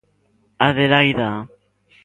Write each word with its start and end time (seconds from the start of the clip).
Adelaida. 0.67 1.29